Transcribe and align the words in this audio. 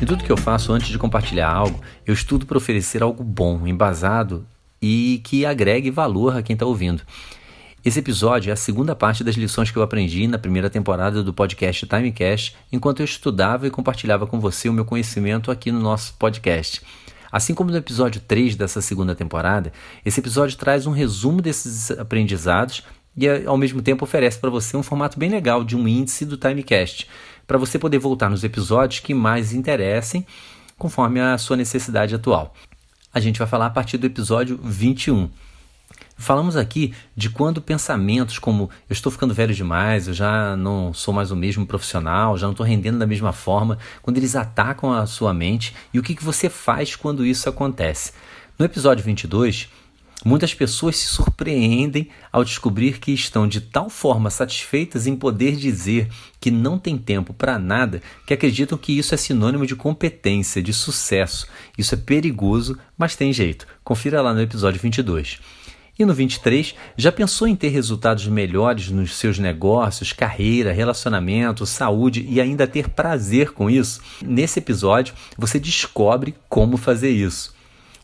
Em 0.00 0.06
tudo 0.06 0.22
que 0.22 0.30
eu 0.30 0.36
faço 0.36 0.72
antes 0.72 0.90
de 0.90 0.98
compartilhar 0.98 1.50
algo, 1.50 1.80
eu 2.06 2.14
estudo 2.14 2.46
para 2.46 2.56
oferecer 2.56 3.02
algo 3.02 3.24
bom, 3.24 3.66
embasado 3.66 4.46
e 4.80 5.20
que 5.24 5.44
agregue 5.44 5.90
valor 5.90 6.36
a 6.36 6.42
quem 6.42 6.54
está 6.54 6.64
ouvindo. 6.64 7.02
Esse 7.84 7.98
episódio 7.98 8.50
é 8.50 8.52
a 8.52 8.56
segunda 8.56 8.94
parte 8.94 9.24
das 9.24 9.34
lições 9.34 9.72
que 9.72 9.76
eu 9.76 9.82
aprendi 9.82 10.28
na 10.28 10.38
primeira 10.38 10.70
temporada 10.70 11.20
do 11.20 11.34
podcast 11.34 11.84
Timecast, 11.84 12.56
enquanto 12.70 13.00
eu 13.00 13.04
estudava 13.04 13.66
e 13.66 13.70
compartilhava 13.70 14.24
com 14.24 14.38
você 14.38 14.68
o 14.68 14.72
meu 14.72 14.84
conhecimento 14.84 15.50
aqui 15.50 15.72
no 15.72 15.80
nosso 15.80 16.14
podcast. 16.14 16.80
Assim 17.30 17.52
como 17.52 17.72
no 17.72 17.76
episódio 17.76 18.20
3 18.20 18.54
dessa 18.54 18.80
segunda 18.80 19.16
temporada, 19.16 19.72
esse 20.06 20.20
episódio 20.20 20.56
traz 20.56 20.86
um 20.86 20.92
resumo 20.92 21.42
desses 21.42 21.90
aprendizados 21.90 22.84
e 23.16 23.28
ao 23.28 23.58
mesmo 23.58 23.82
tempo 23.82 24.04
oferece 24.04 24.38
para 24.38 24.48
você 24.48 24.76
um 24.76 24.82
formato 24.82 25.18
bem 25.18 25.28
legal 25.28 25.64
de 25.64 25.76
um 25.76 25.88
índice 25.88 26.24
do 26.24 26.36
Timecast, 26.36 27.08
para 27.48 27.56
você 27.56 27.78
poder 27.78 27.98
voltar 27.98 28.28
nos 28.28 28.44
episódios 28.44 29.00
que 29.00 29.14
mais 29.14 29.54
interessem 29.54 30.24
conforme 30.76 31.18
a 31.18 31.38
sua 31.38 31.56
necessidade 31.56 32.14
atual. 32.14 32.54
A 33.12 33.18
gente 33.18 33.38
vai 33.38 33.48
falar 33.48 33.66
a 33.66 33.70
partir 33.70 33.96
do 33.96 34.06
episódio 34.06 34.60
21. 34.62 35.30
Falamos 36.14 36.56
aqui 36.56 36.92
de 37.16 37.30
quando 37.30 37.62
pensamentos 37.62 38.38
como 38.38 38.68
eu 38.88 38.92
estou 38.92 39.10
ficando 39.10 39.32
velho 39.32 39.54
demais, 39.54 40.08
eu 40.08 40.14
já 40.14 40.54
não 40.56 40.92
sou 40.92 41.14
mais 41.14 41.30
o 41.30 41.36
mesmo 41.36 41.66
profissional, 41.66 42.36
já 42.36 42.46
não 42.46 42.52
estou 42.52 42.66
rendendo 42.66 42.98
da 42.98 43.06
mesma 43.06 43.32
forma, 43.32 43.78
quando 44.02 44.18
eles 44.18 44.36
atacam 44.36 44.92
a 44.92 45.06
sua 45.06 45.32
mente 45.32 45.74
e 45.94 45.98
o 45.98 46.02
que, 46.02 46.14
que 46.14 46.24
você 46.24 46.50
faz 46.50 46.94
quando 46.96 47.24
isso 47.24 47.48
acontece. 47.48 48.12
No 48.58 48.66
episódio 48.66 49.02
22, 49.02 49.70
Muitas 50.24 50.52
pessoas 50.52 50.96
se 50.96 51.06
surpreendem 51.06 52.08
ao 52.32 52.42
descobrir 52.42 52.98
que 52.98 53.12
estão 53.12 53.46
de 53.46 53.60
tal 53.60 53.88
forma 53.88 54.30
satisfeitas 54.30 55.06
em 55.06 55.14
poder 55.14 55.54
dizer 55.54 56.08
que 56.40 56.50
não 56.50 56.76
tem 56.76 56.98
tempo 56.98 57.32
para 57.32 57.58
nada 57.58 58.02
que 58.26 58.34
acreditam 58.34 58.76
que 58.76 58.98
isso 58.98 59.14
é 59.14 59.16
sinônimo 59.16 59.64
de 59.64 59.76
competência, 59.76 60.60
de 60.60 60.72
sucesso. 60.72 61.46
Isso 61.76 61.94
é 61.94 61.98
perigoso, 61.98 62.76
mas 62.96 63.14
tem 63.14 63.32
jeito. 63.32 63.64
Confira 63.84 64.20
lá 64.20 64.34
no 64.34 64.42
episódio 64.42 64.80
22. 64.80 65.38
E 65.96 66.04
no 66.04 66.14
23, 66.14 66.74
já 66.96 67.10
pensou 67.10 67.46
em 67.46 67.56
ter 67.56 67.68
resultados 67.68 68.26
melhores 68.26 68.88
nos 68.88 69.16
seus 69.16 69.38
negócios, 69.38 70.12
carreira, 70.12 70.72
relacionamento, 70.72 71.66
saúde 71.66 72.24
e 72.28 72.40
ainda 72.40 72.68
ter 72.68 72.88
prazer 72.88 73.52
com 73.52 73.68
isso? 73.68 74.00
Nesse 74.24 74.58
episódio, 74.58 75.14
você 75.36 75.58
descobre 75.58 76.34
como 76.48 76.76
fazer 76.76 77.10
isso. 77.10 77.52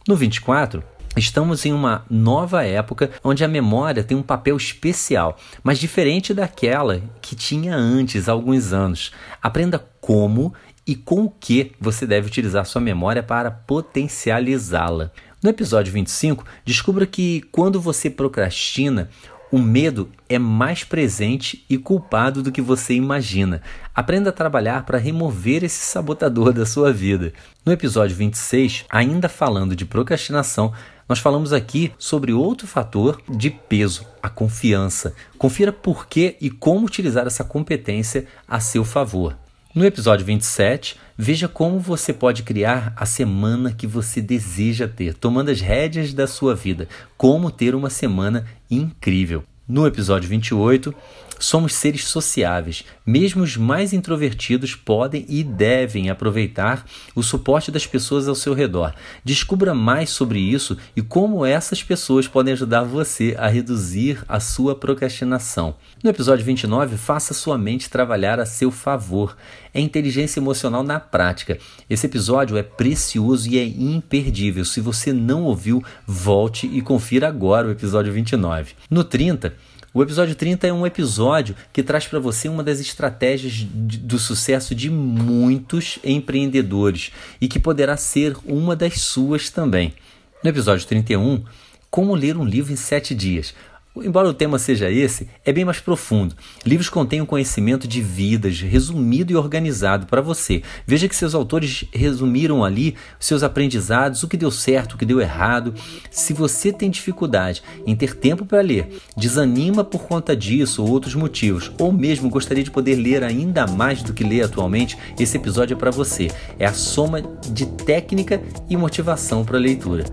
No 0.08 0.16
24, 0.16 0.82
Estamos 1.16 1.64
em 1.64 1.72
uma 1.72 2.04
nova 2.10 2.64
época 2.64 3.08
onde 3.22 3.44
a 3.44 3.48
memória 3.48 4.02
tem 4.02 4.16
um 4.16 4.22
papel 4.22 4.56
especial, 4.56 5.38
mas 5.62 5.78
diferente 5.78 6.34
daquela 6.34 7.00
que 7.22 7.36
tinha 7.36 7.76
antes, 7.76 8.28
há 8.28 8.32
alguns 8.32 8.72
anos. 8.72 9.12
Aprenda 9.40 9.78
como 10.00 10.52
e 10.84 10.96
com 10.96 11.24
o 11.24 11.30
que 11.30 11.70
você 11.80 12.04
deve 12.04 12.26
utilizar 12.26 12.66
sua 12.66 12.80
memória 12.80 13.22
para 13.22 13.48
potencializá-la. 13.48 15.12
No 15.40 15.50
episódio 15.50 15.92
25, 15.92 16.44
descubra 16.64 17.06
que 17.06 17.42
quando 17.52 17.80
você 17.80 18.10
procrastina, 18.10 19.08
o 19.52 19.58
medo 19.58 20.10
é 20.28 20.36
mais 20.36 20.82
presente 20.82 21.64
e 21.70 21.78
culpado 21.78 22.42
do 22.42 22.50
que 22.50 22.60
você 22.60 22.94
imagina. 22.94 23.62
Aprenda 23.94 24.30
a 24.30 24.32
trabalhar 24.32 24.84
para 24.84 24.98
remover 24.98 25.62
esse 25.62 25.78
sabotador 25.86 26.52
da 26.52 26.66
sua 26.66 26.92
vida. 26.92 27.32
No 27.64 27.72
episódio 27.72 28.16
26, 28.16 28.84
ainda 28.90 29.28
falando 29.28 29.76
de 29.76 29.84
procrastinação, 29.84 30.72
nós 31.08 31.18
falamos 31.18 31.52
aqui 31.52 31.92
sobre 31.98 32.32
outro 32.32 32.66
fator 32.66 33.20
de 33.28 33.50
peso, 33.50 34.06
a 34.22 34.28
confiança. 34.28 35.14
Confira 35.36 35.72
por 35.72 36.06
que 36.06 36.36
e 36.40 36.50
como 36.50 36.86
utilizar 36.86 37.26
essa 37.26 37.44
competência 37.44 38.26
a 38.48 38.58
seu 38.60 38.84
favor. 38.84 39.36
No 39.74 39.84
episódio 39.84 40.24
27, 40.24 40.96
veja 41.18 41.48
como 41.48 41.80
você 41.80 42.12
pode 42.12 42.42
criar 42.42 42.92
a 42.96 43.04
semana 43.04 43.72
que 43.72 43.86
você 43.86 44.22
deseja 44.22 44.86
ter, 44.86 45.14
tomando 45.14 45.50
as 45.50 45.60
rédeas 45.60 46.14
da 46.14 46.26
sua 46.26 46.54
vida. 46.54 46.88
Como 47.16 47.50
ter 47.50 47.74
uma 47.74 47.90
semana 47.90 48.46
incrível. 48.70 49.44
No 49.66 49.86
episódio 49.86 50.28
28, 50.28 50.94
Somos 51.38 51.74
seres 51.74 52.04
sociáveis. 52.06 52.84
Mesmo 53.04 53.42
os 53.42 53.56
mais 53.56 53.92
introvertidos 53.92 54.74
podem 54.74 55.26
e 55.28 55.42
devem 55.42 56.08
aproveitar 56.08 56.86
o 57.14 57.22
suporte 57.22 57.70
das 57.70 57.86
pessoas 57.86 58.28
ao 58.28 58.34
seu 58.34 58.54
redor. 58.54 58.94
Descubra 59.22 59.74
mais 59.74 60.10
sobre 60.10 60.38
isso 60.38 60.78
e 60.96 61.02
como 61.02 61.44
essas 61.44 61.82
pessoas 61.82 62.26
podem 62.26 62.54
ajudar 62.54 62.82
você 62.82 63.34
a 63.38 63.48
reduzir 63.48 64.24
a 64.28 64.40
sua 64.40 64.74
procrastinação. 64.74 65.74
No 66.02 66.08
episódio 66.08 66.44
29, 66.44 66.96
faça 66.96 67.34
sua 67.34 67.58
mente 67.58 67.90
trabalhar 67.90 68.38
a 68.40 68.46
seu 68.46 68.70
favor. 68.70 69.36
É 69.72 69.80
inteligência 69.80 70.38
emocional 70.38 70.82
na 70.82 71.00
prática. 71.00 71.58
Esse 71.90 72.06
episódio 72.06 72.56
é 72.56 72.62
precioso 72.62 73.48
e 73.50 73.58
é 73.58 73.64
imperdível. 73.64 74.64
Se 74.64 74.80
você 74.80 75.12
não 75.12 75.42
ouviu, 75.42 75.82
volte 76.06 76.66
e 76.66 76.80
confira 76.80 77.28
agora 77.28 77.68
o 77.68 77.72
episódio 77.72 78.12
29. 78.12 78.74
No 78.88 79.02
30, 79.02 79.53
o 79.94 80.02
episódio 80.02 80.34
30 80.34 80.66
é 80.66 80.72
um 80.72 80.84
episódio 80.84 81.54
que 81.72 81.80
traz 81.80 82.04
para 82.04 82.18
você 82.18 82.48
uma 82.48 82.64
das 82.64 82.80
estratégias 82.80 83.62
do 83.62 84.18
sucesso 84.18 84.74
de 84.74 84.90
muitos 84.90 86.00
empreendedores 86.02 87.12
e 87.40 87.46
que 87.46 87.60
poderá 87.60 87.96
ser 87.96 88.36
uma 88.44 88.74
das 88.74 89.00
suas 89.02 89.50
também. 89.50 89.94
No 90.42 90.50
episódio 90.50 90.84
31, 90.84 91.44
como 91.88 92.12
ler 92.16 92.36
um 92.36 92.44
livro 92.44 92.72
em 92.72 92.76
sete 92.76 93.14
dias. 93.14 93.54
Embora 93.96 94.28
o 94.28 94.34
tema 94.34 94.58
seja 94.58 94.90
esse, 94.90 95.28
é 95.44 95.52
bem 95.52 95.64
mais 95.64 95.78
profundo. 95.78 96.34
Livros 96.66 96.88
contêm 96.88 97.20
um 97.20 97.26
conhecimento 97.26 97.86
de 97.86 98.02
vidas 98.02 98.60
resumido 98.60 99.32
e 99.32 99.36
organizado 99.36 100.06
para 100.06 100.20
você. 100.20 100.62
Veja 100.84 101.08
que 101.08 101.14
seus 101.14 101.32
autores 101.32 101.84
resumiram 101.92 102.64
ali 102.64 102.96
seus 103.20 103.44
aprendizados, 103.44 104.24
o 104.24 104.28
que 104.28 104.36
deu 104.36 104.50
certo, 104.50 104.94
o 104.94 104.98
que 104.98 105.06
deu 105.06 105.20
errado. 105.20 105.74
Se 106.10 106.32
você 106.32 106.72
tem 106.72 106.90
dificuldade 106.90 107.62
em 107.86 107.94
ter 107.94 108.16
tempo 108.16 108.44
para 108.44 108.60
ler, 108.60 108.88
desanima 109.16 109.84
por 109.84 110.02
conta 110.02 110.34
disso 110.34 110.82
ou 110.82 110.90
outros 110.90 111.14
motivos, 111.14 111.70
ou 111.78 111.92
mesmo 111.92 112.28
gostaria 112.28 112.64
de 112.64 112.72
poder 112.72 112.96
ler 112.96 113.22
ainda 113.22 113.64
mais 113.64 114.02
do 114.02 114.12
que 114.12 114.24
lê 114.24 114.42
atualmente, 114.42 114.98
esse 115.20 115.36
episódio 115.36 115.76
é 115.76 115.78
para 115.78 115.92
você. 115.92 116.28
É 116.58 116.66
a 116.66 116.74
soma 116.74 117.22
de 117.48 117.66
técnica 117.66 118.42
e 118.68 118.76
motivação 118.76 119.44
para 119.44 119.56
a 119.56 119.60
leitura. 119.60 120.04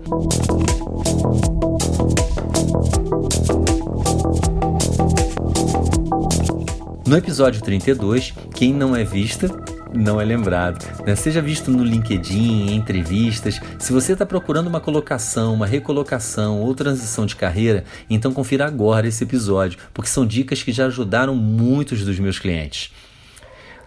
No 7.12 7.18
episódio 7.18 7.60
32, 7.60 8.32
quem 8.54 8.72
não 8.72 8.96
é 8.96 9.04
vista 9.04 9.46
não 9.94 10.18
é 10.18 10.24
lembrado. 10.24 10.82
Né? 11.04 11.14
Seja 11.14 11.42
visto 11.42 11.70
no 11.70 11.84
LinkedIn, 11.84 12.70
em 12.70 12.74
entrevistas. 12.74 13.60
Se 13.78 13.92
você 13.92 14.14
está 14.14 14.24
procurando 14.24 14.68
uma 14.68 14.80
colocação, 14.80 15.52
uma 15.52 15.66
recolocação 15.66 16.62
ou 16.62 16.74
transição 16.74 17.26
de 17.26 17.36
carreira, 17.36 17.84
então 18.08 18.32
confira 18.32 18.64
agora 18.64 19.06
esse 19.06 19.24
episódio, 19.24 19.78
porque 19.92 20.08
são 20.08 20.24
dicas 20.24 20.62
que 20.62 20.72
já 20.72 20.86
ajudaram 20.86 21.36
muitos 21.36 22.02
dos 22.02 22.18
meus 22.18 22.38
clientes. 22.38 22.90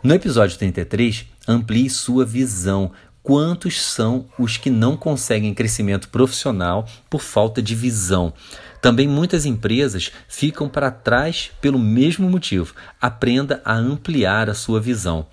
No 0.04 0.13
episódio 0.13 0.56
33, 0.60 1.25
amplie 1.48 1.89
sua 1.89 2.24
visão. 2.24 2.92
Quantos 3.25 3.81
são 3.81 4.27
os 4.38 4.56
que 4.56 4.69
não 4.69 4.95
conseguem 4.95 5.51
crescimento 5.51 6.10
profissional 6.10 6.88
por 7.10 7.22
falta 7.22 7.60
de 7.60 7.74
visão? 7.74 8.31
Também 8.80 9.07
muitas 9.07 9.48
empresas 9.48 10.12
ficam 10.27 10.69
para 10.69 10.92
trás 10.92 11.50
pelo 11.60 11.80
mesmo 11.80 12.30
motivo. 12.30 12.75
Aprenda 13.01 13.63
a 13.66 13.74
ampliar 13.74 14.48
a 14.48 14.54
sua 14.54 14.80
visão. 14.80 15.25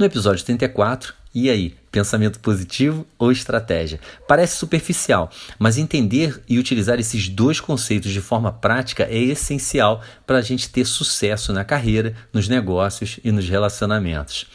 No 0.00 0.06
episódio 0.06 0.42
34, 0.46 1.12
E 1.34 1.50
aí, 1.50 1.76
pensamento 1.92 2.40
positivo 2.40 3.06
ou 3.18 3.30
estratégia? 3.30 4.00
Parece 4.26 4.56
superficial, 4.56 5.28
mas 5.58 5.76
entender 5.76 6.42
e 6.48 6.58
utilizar 6.58 6.98
esses 6.98 7.28
dois 7.28 7.60
conceitos 7.60 8.12
de 8.12 8.22
forma 8.22 8.50
prática 8.50 9.02
é 9.02 9.18
essencial 9.18 10.00
para 10.26 10.38
a 10.38 10.42
gente 10.42 10.70
ter 10.70 10.86
sucesso 10.86 11.52
na 11.52 11.66
carreira, 11.66 12.14
nos 12.32 12.48
negócios 12.48 13.20
e 13.22 13.30
nos 13.30 13.46
relacionamentos. 13.46 14.46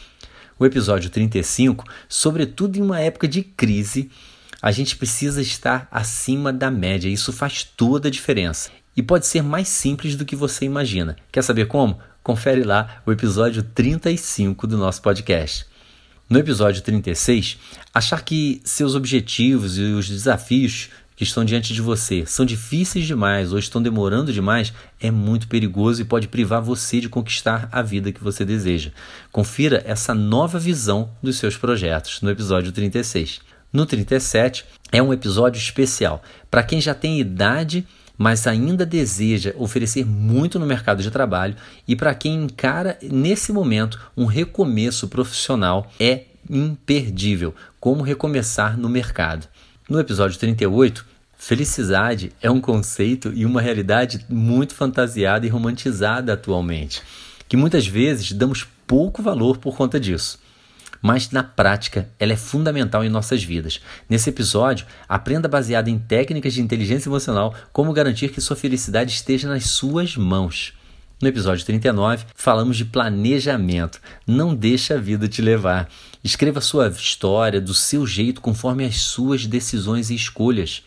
O 0.62 0.64
episódio 0.64 1.10
35, 1.10 1.84
sobretudo 2.08 2.78
em 2.78 2.82
uma 2.82 3.00
época 3.00 3.26
de 3.26 3.42
crise, 3.42 4.08
a 4.62 4.70
gente 4.70 4.94
precisa 4.94 5.42
estar 5.42 5.88
acima 5.90 6.52
da 6.52 6.70
média. 6.70 7.08
Isso 7.08 7.32
faz 7.32 7.64
toda 7.64 8.06
a 8.06 8.10
diferença. 8.12 8.70
E 8.96 9.02
pode 9.02 9.26
ser 9.26 9.42
mais 9.42 9.66
simples 9.66 10.14
do 10.14 10.24
que 10.24 10.36
você 10.36 10.64
imagina. 10.64 11.16
Quer 11.32 11.42
saber 11.42 11.66
como? 11.66 11.98
Confere 12.22 12.62
lá 12.62 13.02
o 13.04 13.10
episódio 13.10 13.64
35 13.64 14.64
do 14.68 14.78
nosso 14.78 15.02
podcast. 15.02 15.66
No 16.30 16.38
episódio 16.38 16.80
36, 16.80 17.58
achar 17.92 18.22
que 18.22 18.62
seus 18.64 18.94
objetivos 18.94 19.76
e 19.76 19.82
os 19.82 20.08
desafios 20.08 20.90
que 21.16 21.24
estão 21.24 21.44
diante 21.44 21.72
de 21.72 21.82
você 21.82 22.24
são 22.26 22.44
difíceis 22.44 23.06
demais 23.06 23.52
ou 23.52 23.58
estão 23.58 23.82
demorando 23.82 24.32
demais 24.32 24.72
é 25.00 25.10
muito 25.10 25.48
perigoso 25.48 26.02
e 26.02 26.04
pode 26.04 26.28
privar 26.28 26.62
você 26.62 27.00
de 27.00 27.08
conquistar 27.08 27.68
a 27.70 27.82
vida 27.82 28.12
que 28.12 28.22
você 28.22 28.44
deseja. 28.44 28.90
Confira 29.30 29.82
essa 29.86 30.14
nova 30.14 30.58
visão 30.58 31.10
dos 31.22 31.36
seus 31.36 31.56
projetos 31.56 32.20
no 32.22 32.30
episódio 32.30 32.72
36. 32.72 33.40
No 33.72 33.86
37 33.86 34.64
é 34.90 35.02
um 35.02 35.12
episódio 35.12 35.58
especial 35.58 36.22
para 36.50 36.62
quem 36.62 36.80
já 36.80 36.94
tem 36.94 37.20
idade 37.20 37.86
mas 38.16 38.46
ainda 38.46 38.86
deseja 38.86 39.52
oferecer 39.56 40.06
muito 40.06 40.58
no 40.58 40.66
mercado 40.66 41.02
de 41.02 41.10
trabalho 41.10 41.56
e 41.88 41.96
para 41.96 42.14
quem 42.14 42.44
encara 42.44 42.98
nesse 43.02 43.52
momento 43.52 43.98
um 44.16 44.26
recomeço 44.26 45.08
profissional 45.08 45.90
é 45.98 46.26
imperdível. 46.48 47.54
Como 47.80 48.02
recomeçar 48.02 48.78
no 48.78 48.88
mercado. 48.88 49.48
No 49.88 49.98
episódio 49.98 50.38
38, 50.38 51.04
felicidade 51.36 52.32
é 52.40 52.50
um 52.50 52.60
conceito 52.60 53.32
e 53.34 53.44
uma 53.44 53.60
realidade 53.60 54.24
muito 54.28 54.74
fantasiada 54.74 55.44
e 55.44 55.48
romantizada 55.48 56.32
atualmente, 56.32 57.02
que 57.48 57.56
muitas 57.56 57.86
vezes 57.86 58.32
damos 58.32 58.66
pouco 58.86 59.22
valor 59.22 59.58
por 59.58 59.76
conta 59.76 59.98
disso 59.98 60.38
mas 61.02 61.30
na 61.30 61.42
prática 61.42 62.08
ela 62.18 62.32
é 62.32 62.36
fundamental 62.36 63.04
em 63.04 63.08
nossas 63.08 63.42
vidas. 63.42 63.80
Nesse 64.08 64.30
episódio, 64.30 64.86
aprenda 65.08 65.48
baseado 65.48 65.88
em 65.88 65.98
técnicas 65.98 66.54
de 66.54 66.62
inteligência 66.62 67.08
emocional 67.08 67.52
como 67.72 67.92
garantir 67.92 68.28
que 68.28 68.40
sua 68.40 68.54
felicidade 68.54 69.10
esteja 69.12 69.48
nas 69.48 69.64
suas 69.64 70.16
mãos. 70.16 70.72
No 71.22 71.28
episódio 71.28 71.64
39, 71.64 72.24
falamos 72.34 72.76
de 72.76 72.84
planejamento. 72.84 74.00
Não 74.26 74.52
deixe 74.56 74.92
a 74.92 74.98
vida 74.98 75.28
te 75.28 75.40
levar. 75.40 75.88
Escreva 76.24 76.60
sua 76.60 76.88
história 76.88 77.60
do 77.60 77.72
seu 77.72 78.04
jeito 78.04 78.40
conforme 78.40 78.84
as 78.84 78.96
suas 78.96 79.46
decisões 79.46 80.10
e 80.10 80.16
escolhas. 80.16 80.82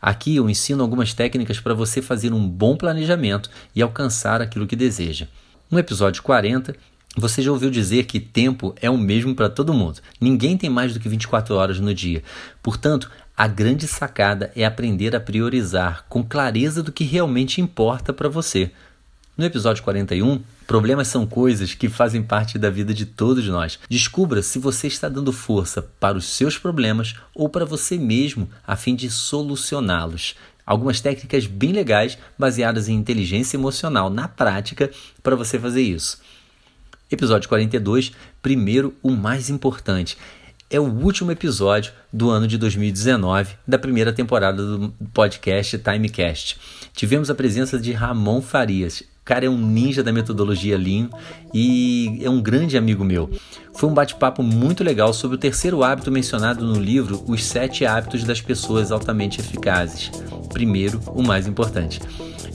Aqui 0.00 0.36
eu 0.36 0.48
ensino 0.48 0.80
algumas 0.80 1.12
técnicas 1.12 1.58
para 1.58 1.74
você 1.74 2.00
fazer 2.00 2.32
um 2.32 2.48
bom 2.48 2.76
planejamento 2.76 3.50
e 3.74 3.82
alcançar 3.82 4.40
aquilo 4.40 4.64
que 4.64 4.76
deseja. 4.76 5.26
No 5.68 5.76
episódio 5.76 6.22
40, 6.22 6.76
você 7.16 7.42
já 7.42 7.50
ouviu 7.50 7.68
dizer 7.68 8.04
que 8.04 8.20
tempo 8.20 8.72
é 8.80 8.88
o 8.88 8.96
mesmo 8.96 9.34
para 9.34 9.50
todo 9.50 9.74
mundo. 9.74 9.98
Ninguém 10.20 10.56
tem 10.56 10.70
mais 10.70 10.94
do 10.94 11.00
que 11.00 11.08
24 11.08 11.56
horas 11.56 11.80
no 11.80 11.92
dia. 11.92 12.22
Portanto, 12.62 13.10
a 13.36 13.48
grande 13.48 13.88
sacada 13.88 14.52
é 14.54 14.64
aprender 14.64 15.16
a 15.16 15.20
priorizar 15.20 16.04
com 16.08 16.22
clareza 16.22 16.80
do 16.80 16.92
que 16.92 17.02
realmente 17.02 17.60
importa 17.60 18.12
para 18.12 18.28
você. 18.28 18.70
No 19.40 19.46
episódio 19.46 19.82
41, 19.82 20.38
problemas 20.66 21.08
são 21.08 21.26
coisas 21.26 21.72
que 21.72 21.88
fazem 21.88 22.22
parte 22.22 22.58
da 22.58 22.68
vida 22.68 22.92
de 22.92 23.06
todos 23.06 23.48
nós. 23.48 23.78
Descubra 23.88 24.42
se 24.42 24.58
você 24.58 24.86
está 24.86 25.08
dando 25.08 25.32
força 25.32 25.80
para 25.98 26.18
os 26.18 26.26
seus 26.26 26.58
problemas 26.58 27.14
ou 27.34 27.48
para 27.48 27.64
você 27.64 27.96
mesmo 27.96 28.50
a 28.66 28.76
fim 28.76 28.94
de 28.94 29.08
solucioná-los. 29.08 30.34
Algumas 30.66 31.00
técnicas 31.00 31.46
bem 31.46 31.72
legais 31.72 32.18
baseadas 32.38 32.86
em 32.86 32.94
inteligência 32.96 33.56
emocional 33.56 34.10
na 34.10 34.28
prática 34.28 34.90
para 35.22 35.36
você 35.36 35.58
fazer 35.58 35.80
isso. 35.80 36.20
Episódio 37.10 37.48
42, 37.48 38.12
primeiro 38.42 38.94
o 39.02 39.10
mais 39.10 39.48
importante. 39.48 40.18
É 40.68 40.78
o 40.78 40.84
último 40.84 41.32
episódio 41.32 41.94
do 42.12 42.28
ano 42.28 42.46
de 42.46 42.58
2019, 42.58 43.54
da 43.66 43.78
primeira 43.78 44.12
temporada 44.12 44.62
do 44.62 44.94
podcast 45.14 45.78
Timecast. 45.78 46.58
Tivemos 46.92 47.30
a 47.30 47.34
presença 47.34 47.78
de 47.78 47.92
Ramon 47.92 48.42
Farias. 48.42 49.02
Cara 49.30 49.46
é 49.46 49.48
um 49.48 49.56
ninja 49.56 50.02
da 50.02 50.12
metodologia 50.12 50.76
Lean 50.76 51.08
e 51.54 52.18
é 52.20 52.28
um 52.28 52.42
grande 52.42 52.76
amigo 52.76 53.04
meu. 53.04 53.30
Foi 53.72 53.88
um 53.88 53.94
bate-papo 53.94 54.42
muito 54.42 54.82
legal 54.82 55.14
sobre 55.14 55.36
o 55.36 55.38
terceiro 55.38 55.84
hábito 55.84 56.10
mencionado 56.10 56.66
no 56.66 56.80
livro 56.80 57.22
Os 57.28 57.44
Sete 57.44 57.86
Hábitos 57.86 58.24
das 58.24 58.40
Pessoas 58.40 58.90
Altamente 58.90 59.38
Eficazes. 59.38 60.10
Primeiro, 60.52 61.00
o 61.14 61.22
mais 61.22 61.46
importante. 61.46 62.00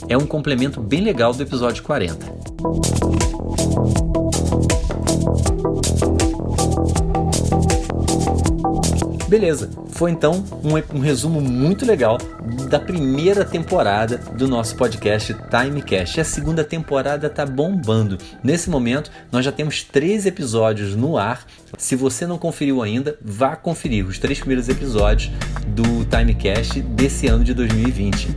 É 0.10 0.18
um 0.18 0.27
complemento 0.27 0.81
bem 0.81 1.00
legal 1.00 1.33
do 1.33 1.42
episódio 1.42 1.81
40. 1.81 4.05
Beleza, 9.27 9.72
foi 9.89 10.12
então 10.12 10.45
um, 10.63 10.98
um, 10.98 11.00
resumo 11.00 11.42
muito 11.42 11.83
legal 11.83 12.19
da 12.69 12.80
primeira 12.80 13.44
temporada 13.44 14.18
do 14.18 14.48
nosso 14.48 14.75
podcast 14.75 15.36
Timecast. 15.50 16.22
A 16.22 16.24
segunda 16.24 16.63
temporada 16.63 17.27
tá 17.27 17.44
bombando. 17.44 18.19
Nesse 18.44 18.69
momento, 18.69 19.10
nós 19.31 19.44
já 19.44 19.51
temos 19.51 19.81
três 19.81 20.27
episódios 20.27 20.95
no 20.95 21.18
ar. 21.18 21.44
Se 21.75 21.95
você 21.95 22.27
não 22.27 22.38
conferiu 22.38 22.83
ainda, 22.83 23.18
vá 23.19 23.56
conferir 23.56 24.06
os 24.06 24.19
três 24.19 24.38
primeiros 24.38 24.69
episódios 24.69 25.31
do 25.69 26.06
Timecast 26.06 26.80
desse 26.81 27.25
ano 27.25 27.44
de 27.44 27.56
2020. 27.56 28.27